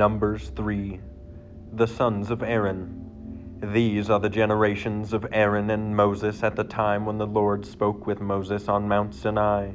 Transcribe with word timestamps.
Numbers 0.00 0.48
3 0.56 0.98
The 1.74 1.86
sons 1.86 2.30
of 2.30 2.42
Aaron. 2.42 3.60
These 3.62 4.08
are 4.08 4.18
the 4.18 4.30
generations 4.30 5.12
of 5.12 5.26
Aaron 5.30 5.68
and 5.68 5.94
Moses 5.94 6.42
at 6.42 6.56
the 6.56 6.64
time 6.64 7.04
when 7.04 7.18
the 7.18 7.26
Lord 7.26 7.66
spoke 7.66 8.06
with 8.06 8.18
Moses 8.18 8.66
on 8.66 8.88
Mount 8.88 9.14
Sinai. 9.14 9.72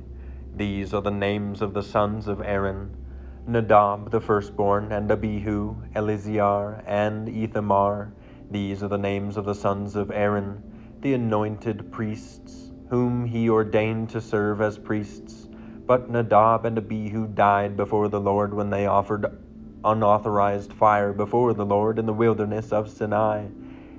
These 0.55 0.95
are 0.95 1.01
the 1.03 1.11
names 1.11 1.61
of 1.61 1.75
the 1.75 1.83
sons 1.83 2.27
of 2.27 2.41
Aaron 2.41 2.97
Nadab 3.45 4.09
the 4.09 4.19
firstborn, 4.19 4.91
and 4.91 5.11
Abihu, 5.11 5.75
Eleazar, 5.93 6.83
and 6.87 7.29
Ithamar. 7.29 8.11
These 8.49 8.81
are 8.81 8.87
the 8.87 8.97
names 8.97 9.37
of 9.37 9.45
the 9.45 9.53
sons 9.53 9.95
of 9.95 10.09
Aaron, 10.09 10.63
the 11.01 11.13
anointed 11.13 11.91
priests, 11.91 12.71
whom 12.89 13.25
he 13.25 13.47
ordained 13.47 14.09
to 14.09 14.21
serve 14.21 14.59
as 14.59 14.79
priests. 14.79 15.47
But 15.85 16.09
Nadab 16.09 16.65
and 16.65 16.79
Abihu 16.79 17.27
died 17.27 17.77
before 17.77 18.07
the 18.07 18.19
Lord 18.19 18.55
when 18.55 18.71
they 18.71 18.87
offered 18.87 19.39
unauthorized 19.85 20.73
fire 20.73 21.13
before 21.13 21.53
the 21.53 21.65
Lord 21.65 21.99
in 21.99 22.07
the 22.07 22.13
wilderness 22.13 22.73
of 22.73 22.89
Sinai, 22.89 23.45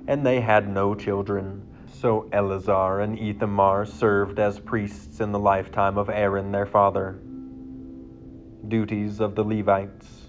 and 0.07 0.25
they 0.25 0.41
had 0.41 0.67
no 0.67 0.93
children. 0.93 1.65
So 1.87 2.27
Eleazar 2.31 2.99
and 2.99 3.17
Ithamar 3.17 3.85
served 3.85 4.37
as 4.37 4.59
priests 4.59 5.19
in 5.19 5.31
the 5.31 5.39
lifetime 5.39 5.97
of 5.97 6.09
Aaron 6.09 6.51
their 6.51 6.65
father. 6.65 7.19
Duties 8.67 9.19
of 9.19 9.35
the 9.35 9.43
Levites. 9.43 10.27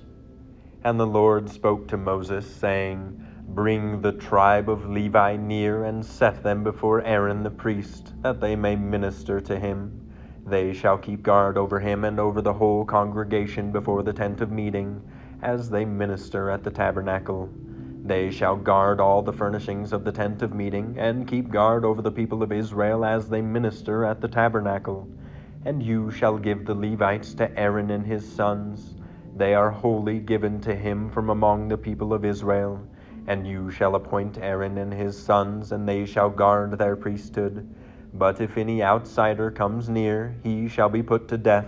And 0.84 0.98
the 0.98 1.06
Lord 1.06 1.50
spoke 1.50 1.88
to 1.88 1.96
Moses, 1.96 2.48
saying, 2.48 3.24
Bring 3.48 4.00
the 4.00 4.12
tribe 4.12 4.70
of 4.70 4.88
Levi 4.88 5.36
near 5.36 5.84
and 5.84 6.04
set 6.04 6.42
them 6.42 6.62
before 6.62 7.02
Aaron 7.02 7.42
the 7.42 7.50
priest, 7.50 8.14
that 8.22 8.40
they 8.40 8.54
may 8.54 8.76
minister 8.76 9.40
to 9.40 9.58
him. 9.58 10.08
They 10.46 10.72
shall 10.72 10.96
keep 10.96 11.22
guard 11.22 11.58
over 11.58 11.80
him 11.80 12.04
and 12.04 12.20
over 12.20 12.40
the 12.40 12.54
whole 12.54 12.84
congregation 12.84 13.72
before 13.72 14.02
the 14.02 14.12
tent 14.12 14.40
of 14.40 14.50
meeting 14.50 15.02
as 15.42 15.70
they 15.70 15.84
minister 15.84 16.50
at 16.50 16.64
the 16.64 16.70
tabernacle. 16.70 17.48
They 18.04 18.30
shall 18.30 18.56
guard 18.56 19.00
all 19.00 19.22
the 19.22 19.32
furnishings 19.32 19.92
of 19.92 20.04
the 20.04 20.12
tent 20.12 20.42
of 20.42 20.54
meeting, 20.54 20.96
and 20.98 21.28
keep 21.28 21.50
guard 21.50 21.84
over 21.84 22.00
the 22.00 22.10
people 22.10 22.42
of 22.42 22.52
Israel 22.52 23.04
as 23.04 23.28
they 23.28 23.42
minister 23.42 24.04
at 24.04 24.20
the 24.20 24.28
tabernacle. 24.28 25.08
And 25.64 25.82
you 25.82 26.10
shall 26.10 26.38
give 26.38 26.64
the 26.64 26.74
Levites 26.74 27.34
to 27.34 27.58
Aaron 27.58 27.90
and 27.90 28.06
his 28.06 28.30
sons. 28.30 28.94
They 29.36 29.54
are 29.54 29.70
wholly 29.70 30.20
given 30.20 30.60
to 30.62 30.74
him 30.74 31.10
from 31.10 31.30
among 31.30 31.68
the 31.68 31.76
people 31.78 32.14
of 32.14 32.24
Israel. 32.24 32.80
And 33.26 33.46
you 33.46 33.70
shall 33.70 33.94
appoint 33.94 34.38
Aaron 34.38 34.78
and 34.78 34.92
his 34.92 35.20
sons, 35.20 35.72
and 35.72 35.86
they 35.86 36.06
shall 36.06 36.30
guard 36.30 36.78
their 36.78 36.96
priesthood. 36.96 37.68
But 38.14 38.40
if 38.40 38.56
any 38.56 38.82
outsider 38.82 39.50
comes 39.50 39.88
near, 39.88 40.34
he 40.42 40.68
shall 40.68 40.88
be 40.88 41.02
put 41.02 41.28
to 41.28 41.36
death. 41.36 41.66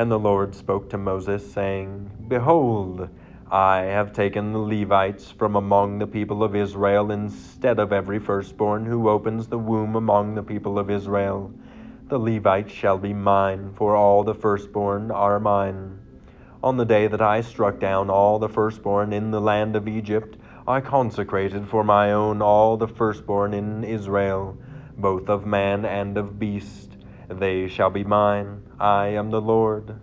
And 0.00 0.10
the 0.10 0.18
Lord 0.18 0.54
spoke 0.54 0.88
to 0.88 0.96
Moses, 0.96 1.52
saying, 1.52 2.10
Behold, 2.26 3.10
I 3.50 3.80
have 3.80 4.14
taken 4.14 4.50
the 4.50 4.58
Levites 4.58 5.30
from 5.30 5.56
among 5.56 5.98
the 5.98 6.06
people 6.06 6.42
of 6.42 6.56
Israel 6.56 7.10
instead 7.10 7.78
of 7.78 7.92
every 7.92 8.18
firstborn 8.18 8.86
who 8.86 9.10
opens 9.10 9.48
the 9.48 9.58
womb 9.58 9.94
among 9.96 10.36
the 10.36 10.42
people 10.42 10.78
of 10.78 10.88
Israel. 10.88 11.52
The 12.08 12.18
Levites 12.18 12.72
shall 12.72 12.96
be 12.96 13.12
mine, 13.12 13.74
for 13.74 13.94
all 13.94 14.24
the 14.24 14.32
firstborn 14.32 15.10
are 15.10 15.38
mine. 15.38 15.98
On 16.62 16.78
the 16.78 16.86
day 16.86 17.06
that 17.06 17.20
I 17.20 17.42
struck 17.42 17.78
down 17.78 18.08
all 18.08 18.38
the 18.38 18.48
firstborn 18.48 19.12
in 19.12 19.32
the 19.32 19.40
land 19.42 19.76
of 19.76 19.86
Egypt, 19.86 20.38
I 20.66 20.80
consecrated 20.80 21.68
for 21.68 21.84
my 21.84 22.12
own 22.12 22.40
all 22.40 22.78
the 22.78 22.88
firstborn 22.88 23.52
in 23.52 23.84
Israel, 23.84 24.56
both 24.96 25.28
of 25.28 25.44
man 25.44 25.84
and 25.84 26.16
of 26.16 26.38
beast. 26.38 26.89
They 27.30 27.68
shall 27.68 27.90
be 27.90 28.02
mine. 28.02 28.62
I 28.80 29.06
am 29.08 29.30
the 29.30 29.40
Lord. 29.40 30.00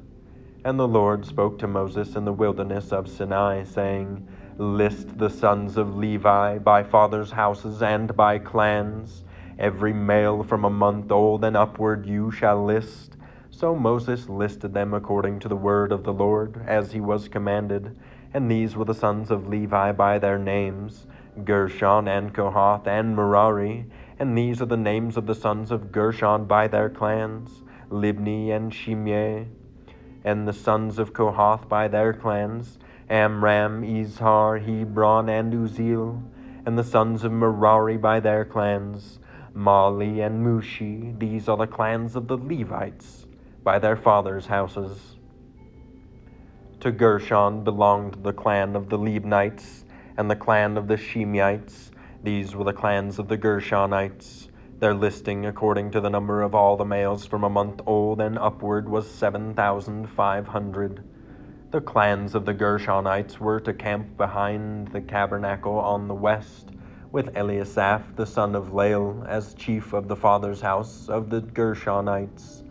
And 0.64 0.80
the 0.80 0.88
Lord 0.88 1.26
spoke 1.26 1.60
to 1.60 1.68
Moses 1.68 2.16
in 2.16 2.24
the 2.24 2.32
wilderness 2.32 2.94
of 2.94 3.10
Sinai, 3.10 3.64
saying, 3.66 4.28
List 4.58 5.18
the 5.18 5.30
sons 5.30 5.76
of 5.76 5.98
Levi 5.98 6.58
by 6.60 6.84
fathers' 6.84 7.32
houses 7.32 7.82
and 7.82 8.16
by 8.16 8.40
clans. 8.40 9.26
Every 9.60 9.92
male 9.92 10.42
from 10.42 10.64
a 10.64 10.70
month 10.70 11.12
old 11.12 11.44
and 11.44 11.58
upward 11.58 12.06
you 12.06 12.32
shall 12.32 12.64
list. 12.64 13.18
So 13.52 13.76
Moses 13.76 14.30
listed 14.30 14.74
them 14.74 14.94
according 14.94 15.40
to 15.40 15.50
the 15.50 15.56
word 15.56 15.92
of 15.92 16.04
the 16.04 16.14
Lord, 16.14 16.64
as 16.66 16.94
he 16.94 17.02
was 17.02 17.28
commanded. 17.28 17.98
And 18.34 18.50
these 18.50 18.76
were 18.76 18.86
the 18.86 18.94
sons 18.94 19.32
of 19.32 19.48
Levi 19.48 19.92
by 19.92 20.18
their 20.18 20.40
names 20.40 21.08
Gershon 21.44 22.08
and 22.08 22.34
Kohath 22.34 22.88
and 22.88 23.16
Merari. 23.16 23.86
And 24.20 24.38
these 24.38 24.62
are 24.62 24.66
the 24.66 24.78
names 24.78 25.18
of 25.18 25.28
the 25.28 25.36
sons 25.36 25.72
of 25.72 25.92
Gershon 25.92 26.46
by 26.46 26.68
their 26.68 26.90
clans 26.90 27.64
Libni 27.90 28.50
and 28.50 28.74
Shimei 28.74 29.48
and 30.24 30.46
the 30.46 30.54
sons 30.54 31.00
of 31.00 31.14
Kohath 31.14 31.70
by 31.70 31.88
their 31.88 32.12
clans, 32.12 32.78
Amram, 33.10 33.84
Izhar, 33.84 34.60
Hebron, 34.60 35.30
and 35.30 35.54
Uzziel, 35.54 36.22
and 36.66 36.78
the 36.78 36.84
sons 36.84 37.24
of 37.24 37.32
Merari 37.32 37.96
by 37.96 38.20
their 38.20 38.44
clans, 38.44 39.20
Mahli 39.56 40.26
and 40.26 40.46
Mushi. 40.46 41.18
These 41.18 41.48
are 41.48 41.56
the 41.56 41.66
clans 41.66 42.18
of 42.18 42.28
the 42.28 42.38
Levites 42.38 43.26
by 43.64 43.80
their 43.80 43.96
fathers' 43.96 44.48
houses. 44.48 45.16
To 46.82 46.92
Gershon 46.92 47.64
belonged 47.64 48.24
the 48.24 48.34
clan 48.34 48.76
of 48.76 48.90
the 48.90 48.98
Libnites, 48.98 49.86
and 50.18 50.30
the 50.30 50.36
clan 50.36 50.78
of 50.78 50.88
the 50.88 50.98
Shimeites. 50.98 51.92
These 52.24 52.56
were 52.56 52.64
the 52.64 52.74
clans 52.74 53.20
of 53.20 53.28
the 53.28 53.38
Gershonites. 53.38 54.50
Their 54.80 54.96
listing, 54.96 55.46
according 55.46 55.92
to 55.92 56.02
the 56.02 56.10
number 56.10 56.42
of 56.42 56.56
all 56.56 56.76
the 56.76 56.84
males 56.84 57.26
from 57.26 57.44
a 57.44 57.50
month 57.50 57.82
old 57.86 58.20
and 58.20 58.40
upward, 58.40 58.90
was 58.90 59.10
7,500. 59.10 61.04
The 61.70 61.82
clans 61.82 62.34
of 62.34 62.46
the 62.46 62.54
Gershonites 62.56 63.40
were 63.40 63.60
to 63.60 63.74
camp 63.74 64.18
behind 64.18 64.88
the 64.88 65.02
tabernacle 65.02 65.78
on 65.78 66.08
the 66.08 66.16
west, 66.16 66.72
with 67.12 67.34
Eliasaph 67.36 68.16
the 68.16 68.26
son 68.26 68.56
of 68.56 68.74
Lael 68.74 69.24
as 69.28 69.54
chief 69.54 69.94
of 69.94 70.08
the 70.08 70.16
father's 70.16 70.62
house 70.62 71.10
of 71.10 71.30
the 71.30 71.42
Gershonites. 71.42 72.64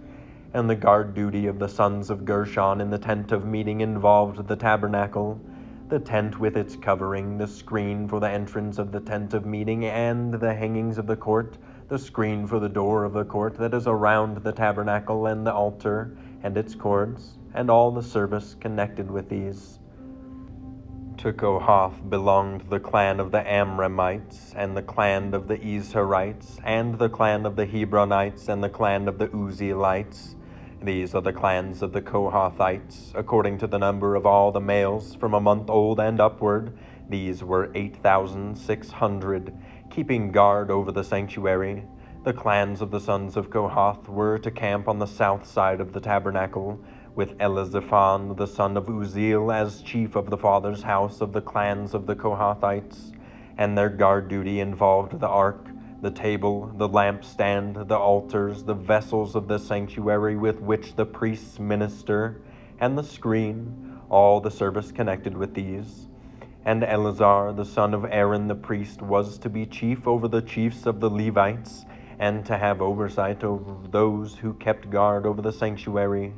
And 0.54 0.68
the 0.68 0.74
guard 0.74 1.14
duty 1.14 1.46
of 1.46 1.58
the 1.60 1.68
sons 1.68 2.10
of 2.10 2.24
Gershon 2.24 2.80
in 2.80 2.90
the 2.90 2.98
tent 2.98 3.30
of 3.30 3.44
meeting 3.44 3.80
involved 3.80 4.48
the 4.48 4.56
tabernacle, 4.56 5.40
the 5.88 5.98
tent 5.98 6.38
with 6.38 6.56
its 6.56 6.76
covering, 6.76 7.38
the 7.38 7.46
screen 7.46 8.08
for 8.08 8.20
the 8.20 8.28
entrance 8.28 8.78
of 8.78 8.92
the 8.92 9.00
tent 9.00 9.34
of 9.34 9.46
meeting, 9.46 9.84
and 9.84 10.34
the 10.34 10.54
hangings 10.54 10.98
of 10.98 11.06
the 11.06 11.16
court 11.16 11.58
the 11.88 11.98
screen 11.98 12.46
for 12.46 12.58
the 12.58 12.68
door 12.68 13.04
of 13.04 13.12
the 13.12 13.24
court 13.24 13.56
that 13.58 13.72
is 13.72 13.86
around 13.86 14.38
the 14.38 14.52
tabernacle 14.52 15.26
and 15.26 15.46
the 15.46 15.52
altar 15.52 16.16
and 16.42 16.56
its 16.56 16.74
cords, 16.74 17.38
and 17.54 17.70
all 17.70 17.90
the 17.90 18.02
service 18.02 18.56
connected 18.60 19.10
with 19.10 19.28
these. 19.28 19.78
To 21.18 21.32
Kohath 21.32 22.08
belonged 22.10 22.62
the 22.68 22.80
clan 22.80 23.20
of 23.20 23.30
the 23.30 23.40
Amramites, 23.40 24.52
and 24.54 24.76
the 24.76 24.82
clan 24.82 25.32
of 25.32 25.48
the 25.48 25.58
Izharites, 25.58 26.60
and 26.62 26.98
the 26.98 27.08
clan 27.08 27.46
of 27.46 27.56
the 27.56 27.66
Hebronites, 27.66 28.48
and 28.48 28.62
the 28.62 28.68
clan 28.68 29.08
of 29.08 29.18
the 29.18 29.28
Uzzielites. 29.28 30.35
These 30.82 31.14
are 31.14 31.22
the 31.22 31.32
clans 31.32 31.82
of 31.82 31.92
the 31.92 32.02
Kohathites, 32.02 33.12
according 33.14 33.58
to 33.58 33.66
the 33.66 33.78
number 33.78 34.14
of 34.14 34.26
all 34.26 34.52
the 34.52 34.60
males 34.60 35.14
from 35.14 35.32
a 35.32 35.40
month 35.40 35.70
old 35.70 35.98
and 35.98 36.20
upward. 36.20 36.76
These 37.08 37.42
were 37.42 37.72
eight 37.74 37.96
thousand 37.96 38.56
six 38.56 38.90
hundred 38.90 39.56
keeping 39.90 40.30
guard 40.30 40.70
over 40.70 40.92
the 40.92 41.02
sanctuary. 41.02 41.84
The 42.24 42.34
clans 42.34 42.82
of 42.82 42.90
the 42.90 43.00
sons 43.00 43.36
of 43.36 43.50
Kohath 43.50 44.08
were 44.08 44.38
to 44.38 44.50
camp 44.50 44.86
on 44.86 44.98
the 44.98 45.06
south 45.06 45.46
side 45.46 45.80
of 45.80 45.92
the 45.92 46.00
tabernacle, 46.00 46.78
with 47.14 47.38
Elizaphan 47.38 48.36
the 48.36 48.46
son 48.46 48.76
of 48.76 48.86
Uzziel 48.86 49.52
as 49.52 49.80
chief 49.80 50.14
of 50.14 50.28
the 50.28 50.36
father's 50.36 50.82
house 50.82 51.20
of 51.20 51.32
the 51.32 51.40
clans 51.40 51.94
of 51.94 52.06
the 52.06 52.14
Kohathites, 52.14 53.12
and 53.56 53.78
their 53.78 53.88
guard 53.88 54.28
duty 54.28 54.60
involved 54.60 55.18
the 55.18 55.28
ark, 55.28 55.66
the 56.02 56.10
table, 56.10 56.72
the 56.76 56.88
lampstand, 56.88 57.88
the 57.88 57.96
altars, 57.96 58.64
the 58.64 58.74
vessels 58.74 59.34
of 59.34 59.48
the 59.48 59.58
sanctuary 59.58 60.36
with 60.36 60.60
which 60.60 60.94
the 60.96 61.06
priests 61.06 61.58
minister, 61.58 62.42
and 62.78 62.96
the 62.96 63.02
screen, 63.02 63.98
all 64.10 64.40
the 64.40 64.50
service 64.50 64.92
connected 64.92 65.36
with 65.36 65.54
these. 65.54 66.08
And 66.64 66.84
Eleazar, 66.84 67.52
the 67.52 67.64
son 67.64 67.94
of 67.94 68.04
Aaron 68.04 68.48
the 68.48 68.54
priest, 68.54 69.00
was 69.00 69.38
to 69.38 69.48
be 69.48 69.66
chief 69.66 70.06
over 70.06 70.28
the 70.28 70.42
chiefs 70.42 70.84
of 70.84 71.00
the 71.00 71.08
Levites, 71.08 71.84
and 72.18 72.44
to 72.46 72.56
have 72.58 72.80
oversight 72.82 73.44
over 73.44 73.88
those 73.88 74.36
who 74.36 74.54
kept 74.54 74.90
guard 74.90 75.26
over 75.26 75.42
the 75.42 75.52
sanctuary. 75.52 76.32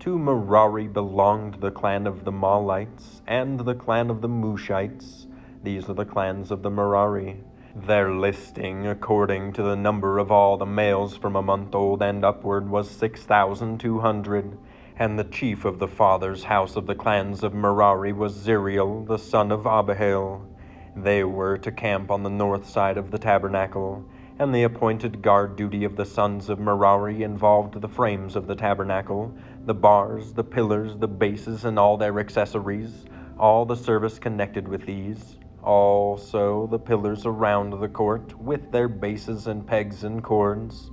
To 0.00 0.18
Merari 0.18 0.88
belonged 0.88 1.60
the 1.60 1.70
clan 1.70 2.06
of 2.06 2.24
the 2.24 2.32
Mahlites 2.32 3.22
and 3.26 3.60
the 3.60 3.74
clan 3.74 4.10
of 4.10 4.20
the 4.20 4.28
Mushites. 4.28 5.26
These 5.62 5.88
are 5.88 5.94
the 5.94 6.04
clans 6.04 6.50
of 6.50 6.62
the 6.62 6.70
Merari. 6.70 7.42
Their 7.74 8.12
listing, 8.12 8.86
according 8.86 9.54
to 9.54 9.62
the 9.62 9.76
number 9.76 10.18
of 10.18 10.30
all 10.30 10.58
the 10.58 10.66
males 10.66 11.16
from 11.16 11.34
a 11.34 11.40
month 11.40 11.74
old 11.74 12.02
and 12.02 12.22
upward, 12.22 12.68
was 12.68 12.90
6,200. 12.90 14.58
And 14.98 15.18
the 15.18 15.24
chief 15.24 15.64
of 15.64 15.78
the 15.78 15.88
father's 15.88 16.44
house 16.44 16.76
of 16.76 16.86
the 16.86 16.94
clans 16.94 17.42
of 17.42 17.54
Merari 17.54 18.12
was 18.12 18.34
Zuriel, 18.34 19.06
the 19.06 19.16
son 19.16 19.50
of 19.50 19.64
Abihail. 19.64 20.46
They 20.94 21.24
were 21.24 21.56
to 21.56 21.72
camp 21.72 22.10
on 22.10 22.22
the 22.22 22.28
north 22.28 22.68
side 22.68 22.98
of 22.98 23.10
the 23.10 23.18
tabernacle, 23.18 24.04
and 24.38 24.54
the 24.54 24.64
appointed 24.64 25.22
guard 25.22 25.56
duty 25.56 25.84
of 25.84 25.96
the 25.96 26.04
sons 26.04 26.50
of 26.50 26.60
Merari 26.60 27.22
involved 27.22 27.80
the 27.80 27.88
frames 27.88 28.36
of 28.36 28.46
the 28.46 28.54
tabernacle, 28.54 29.34
the 29.64 29.72
bars, 29.72 30.34
the 30.34 30.44
pillars, 30.44 30.98
the 30.98 31.08
bases, 31.08 31.64
and 31.64 31.78
all 31.78 31.96
their 31.96 32.20
accessories, 32.20 33.06
all 33.38 33.64
the 33.64 33.76
service 33.76 34.18
connected 34.18 34.68
with 34.68 34.84
these 34.84 35.36
also 35.62 36.66
the 36.66 36.78
pillars 36.78 37.26
around 37.26 37.70
the 37.78 37.88
court, 37.88 38.38
with 38.40 38.72
their 38.72 38.88
bases 38.88 39.46
and 39.46 39.66
pegs 39.66 40.04
and 40.04 40.22
cords. 40.22 40.90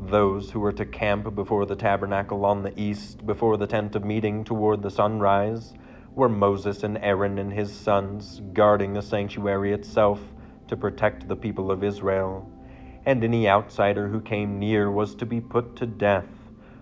Those 0.00 0.50
who 0.50 0.60
were 0.60 0.72
to 0.72 0.86
camp 0.86 1.34
before 1.34 1.66
the 1.66 1.76
tabernacle 1.76 2.44
on 2.44 2.62
the 2.62 2.78
east, 2.80 3.26
before 3.26 3.56
the 3.56 3.66
tent 3.66 3.96
of 3.96 4.04
meeting 4.04 4.44
toward 4.44 4.82
the 4.82 4.90
sunrise, 4.90 5.74
were 6.14 6.28
Moses 6.28 6.84
and 6.84 6.98
Aaron 6.98 7.38
and 7.38 7.52
his 7.52 7.72
sons, 7.72 8.40
guarding 8.52 8.94
the 8.94 9.02
sanctuary 9.02 9.72
itself 9.72 10.20
to 10.68 10.76
protect 10.76 11.28
the 11.28 11.36
people 11.36 11.70
of 11.70 11.84
Israel. 11.84 12.50
And 13.06 13.24
any 13.24 13.48
outsider 13.48 14.08
who 14.08 14.20
came 14.20 14.58
near 14.58 14.90
was 14.90 15.14
to 15.16 15.26
be 15.26 15.40
put 15.40 15.76
to 15.76 15.86
death 15.86 16.26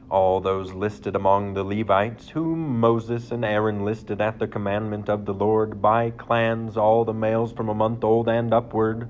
all 0.08 0.41
those 0.41 0.73
listed 0.73 1.17
among 1.17 1.55
the 1.55 1.64
Levites, 1.64 2.29
whom 2.29 2.79
Moses 2.79 3.32
and 3.32 3.44
Aaron 3.44 3.85
listed 3.85 4.20
at 4.20 4.38
the 4.38 4.47
commandment 4.47 5.08
of 5.08 5.25
the 5.25 5.35
Lord 5.35 5.82
by 5.82 6.11
clans, 6.11 6.76
all 6.76 7.05
the 7.05 7.12
males 7.12 7.53
from 7.53 7.69
a 7.69 7.75
month 7.75 8.05
old 8.05 8.29
and 8.29 8.55
upward, 8.55 9.08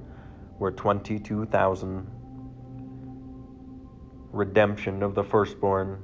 were 0.59 0.73
22,000. 0.73 2.11
Redemption 4.33 5.03
of 5.03 5.15
the 5.15 5.23
firstborn. 5.23 5.99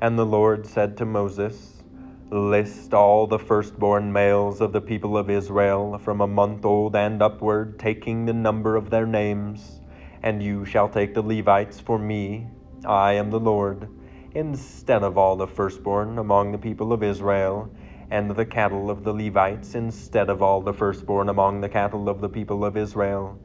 And 0.00 0.18
the 0.18 0.26
Lord 0.26 0.66
said 0.66 0.96
to 0.98 1.04
Moses, 1.04 1.82
List 2.30 2.94
all 2.94 3.26
the 3.26 3.38
firstborn 3.38 4.12
males 4.12 4.60
of 4.60 4.72
the 4.72 4.80
people 4.80 5.18
of 5.18 5.30
Israel 5.30 5.98
from 5.98 6.20
a 6.20 6.26
month 6.26 6.64
old 6.64 6.96
and 6.96 7.22
upward, 7.22 7.78
taking 7.78 8.24
the 8.24 8.34
number 8.34 8.76
of 8.76 8.88
their 8.88 9.06
names. 9.06 9.80
And 10.22 10.42
you 10.42 10.64
shall 10.64 10.88
take 10.88 11.14
the 11.14 11.22
Levites 11.22 11.78
for 11.78 11.98
me. 11.98 12.48
I 12.84 13.14
am 13.14 13.30
the 13.30 13.40
Lord 13.40 13.88
instead 14.34 15.02
of 15.02 15.16
all 15.16 15.36
the 15.36 15.46
firstborn 15.46 16.18
among 16.18 16.52
the 16.52 16.58
people 16.58 16.92
of 16.92 17.02
Israel, 17.02 17.70
and 18.10 18.30
the 18.30 18.46
cattle 18.46 18.90
of 18.90 19.04
the 19.04 19.12
Levites 19.12 19.74
instead 19.74 20.30
of 20.30 20.42
all 20.42 20.62
the 20.62 20.72
firstborn 20.72 21.28
among 21.28 21.60
the 21.60 21.68
cattle 21.68 22.08
of 22.08 22.20
the 22.20 22.28
people 22.28 22.64
of 22.64 22.76
Israel. 22.76 23.38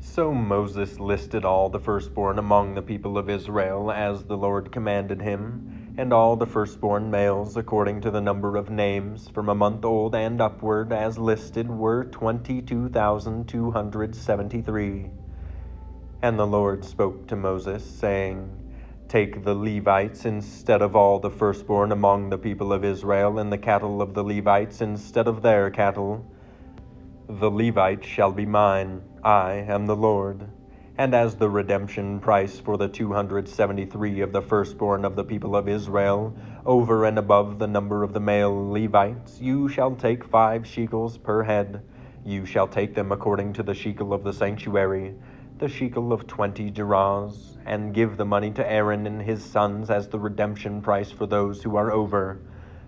So 0.00 0.34
Moses 0.34 0.98
listed 0.98 1.44
all 1.44 1.68
the 1.68 1.78
firstborn 1.78 2.38
among 2.38 2.74
the 2.74 2.82
people 2.82 3.16
of 3.16 3.30
Israel 3.30 3.90
as 3.90 4.24
the 4.24 4.36
Lord 4.36 4.72
commanded 4.72 5.22
him, 5.22 5.94
and 5.96 6.12
all 6.12 6.36
the 6.36 6.46
firstborn 6.46 7.10
males 7.10 7.56
according 7.56 8.00
to 8.00 8.10
the 8.10 8.20
number 8.20 8.56
of 8.56 8.68
names 8.68 9.28
from 9.28 9.48
a 9.48 9.54
month 9.54 9.84
old 9.84 10.14
and 10.14 10.40
upward 10.40 10.92
as 10.92 11.18
listed 11.18 11.70
were 11.70 12.04
twenty 12.04 12.60
two 12.60 12.88
thousand 12.88 13.48
two 13.48 13.70
hundred 13.70 14.16
seventy 14.16 14.60
three. 14.60 15.10
And 16.20 16.38
the 16.38 16.46
Lord 16.46 16.84
spoke 16.84 17.28
to 17.28 17.36
Moses, 17.36 17.84
saying, 17.84 18.58
Take 19.12 19.44
the 19.44 19.54
Levites 19.54 20.24
instead 20.24 20.80
of 20.80 20.96
all 20.96 21.18
the 21.18 21.28
firstborn 21.28 21.92
among 21.92 22.30
the 22.30 22.38
people 22.38 22.72
of 22.72 22.82
Israel, 22.82 23.38
and 23.38 23.52
the 23.52 23.58
cattle 23.58 24.00
of 24.00 24.14
the 24.14 24.24
Levites 24.24 24.80
instead 24.80 25.28
of 25.28 25.42
their 25.42 25.68
cattle. 25.68 26.24
The 27.28 27.50
Levites 27.50 28.06
shall 28.06 28.32
be 28.32 28.46
mine, 28.46 29.02
I 29.22 29.66
am 29.68 29.84
the 29.84 29.94
Lord. 29.94 30.48
And 30.96 31.14
as 31.14 31.34
the 31.34 31.50
redemption 31.50 32.20
price 32.20 32.58
for 32.58 32.78
the 32.78 32.88
273 32.88 34.22
of 34.22 34.32
the 34.32 34.40
firstborn 34.40 35.04
of 35.04 35.14
the 35.14 35.24
people 35.24 35.56
of 35.56 35.68
Israel, 35.68 36.34
over 36.64 37.04
and 37.04 37.18
above 37.18 37.58
the 37.58 37.66
number 37.66 38.02
of 38.02 38.14
the 38.14 38.20
male 38.20 38.70
Levites, 38.70 39.42
you 39.42 39.68
shall 39.68 39.94
take 39.94 40.24
five 40.24 40.66
shekels 40.66 41.18
per 41.18 41.42
head. 41.42 41.82
You 42.24 42.46
shall 42.46 42.66
take 42.66 42.94
them 42.94 43.12
according 43.12 43.52
to 43.52 43.62
the 43.62 43.74
shekel 43.74 44.14
of 44.14 44.24
the 44.24 44.32
sanctuary 44.32 45.16
the 45.62 45.68
shekel 45.68 46.12
of 46.12 46.26
twenty 46.26 46.72
gerahs, 46.72 47.56
and 47.64 47.94
give 47.94 48.16
the 48.16 48.24
money 48.24 48.50
to 48.50 48.68
Aaron 48.68 49.06
and 49.06 49.22
his 49.22 49.44
sons 49.44 49.90
as 49.90 50.08
the 50.08 50.18
redemption 50.18 50.82
price 50.82 51.12
for 51.12 51.24
those 51.24 51.62
who 51.62 51.76
are 51.76 51.92
over. 51.92 52.40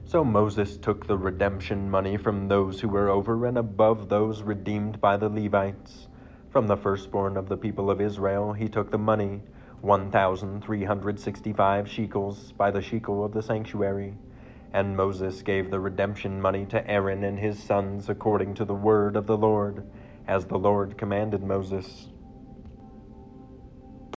So 0.07 0.25
Moses 0.25 0.77
took 0.77 1.07
the 1.07 1.17
redemption 1.17 1.89
money 1.89 2.17
from 2.17 2.49
those 2.49 2.81
who 2.81 2.89
were 2.89 3.09
over 3.09 3.47
and 3.47 3.57
above 3.57 4.09
those 4.09 4.43
redeemed 4.43 5.01
by 5.01 5.17
the 5.17 5.29
Levites. 5.29 6.09
From 6.51 6.67
the 6.67 6.77
firstborn 6.77 7.37
of 7.37 7.49
the 7.49 7.57
people 7.57 7.93
of 7.93 8.01
Israel 8.01 8.55
he 8.55 8.69
took 8.69 8.91
the 8.91 8.99
money, 8.99 9.43
1,365 9.83 11.89
shekels 11.89 12.51
by 12.51 12.73
the 12.73 12.83
shekel 12.83 13.25
of 13.25 13.35
the 13.35 13.43
sanctuary. 13.43 14.17
And 14.73 14.97
Moses 14.97 15.43
gave 15.43 15.71
the 15.71 15.79
redemption 15.79 16.41
money 16.41 16.67
to 16.67 16.91
Aaron 16.91 17.23
and 17.23 17.39
his 17.39 17.63
sons 17.63 18.09
according 18.09 18.55
to 18.55 18.65
the 18.65 18.75
word 18.75 19.15
of 19.15 19.29
the 19.29 19.37
Lord, 19.37 19.87
as 20.27 20.47
the 20.47 20.59
Lord 20.59 20.99
commanded 20.99 21.45
Moses. 21.45 22.09